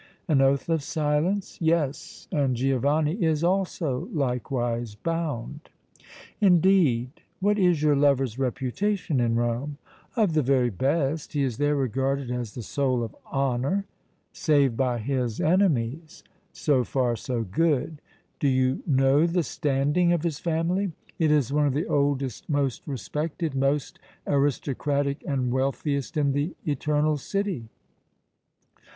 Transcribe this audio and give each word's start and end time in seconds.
"An 0.27 0.41
oath 0.41 0.67
of 0.67 0.81
silence?" 0.81 1.59
"Yes, 1.61 2.27
and 2.31 2.55
Giovanni 2.55 3.21
is 3.23 3.43
also 3.43 4.09
likewise 4.11 4.95
bound." 4.95 5.69
"Indeed! 6.39 7.21
What 7.39 7.59
is 7.59 7.83
your 7.83 7.95
lover's 7.95 8.39
reputation 8.39 9.19
in 9.19 9.35
Rome?" 9.35 9.77
"Of 10.15 10.33
the 10.33 10.41
very 10.41 10.71
best; 10.71 11.33
he 11.33 11.43
is 11.43 11.57
there 11.57 11.75
regarded 11.75 12.31
as 12.31 12.55
the 12.55 12.63
soul 12.63 13.03
of 13.03 13.15
honor." 13.27 13.85
"Save 14.31 14.75
by 14.75 14.97
his 14.97 15.39
enemies. 15.39 16.23
So 16.51 16.83
far 16.83 17.15
so 17.15 17.43
good. 17.43 18.01
Do 18.39 18.47
you 18.47 18.81
know 18.87 19.27
the 19.27 19.43
standing 19.43 20.13
of 20.13 20.23
his 20.23 20.39
family?" 20.39 20.93
"It 21.19 21.29
is 21.29 21.53
one 21.53 21.67
of 21.67 21.75
the 21.75 21.85
oldest, 21.85 22.49
most 22.49 22.81
respected, 22.87 23.53
most 23.53 23.99
aristocratic 24.25 25.23
and 25.27 25.51
wealthiest 25.51 26.17
in 26.17 26.31
the 26.31 26.55
Eternal 26.65 27.17
City." 27.17 27.69